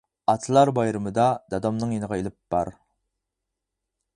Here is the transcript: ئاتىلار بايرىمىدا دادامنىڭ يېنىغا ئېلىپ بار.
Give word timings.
ئاتىلار 0.31 0.69
بايرىمىدا 0.77 1.25
دادامنىڭ 1.55 1.93
يېنىغا 1.99 2.19
ئېلىپ 2.21 2.39
بار. 2.57 2.73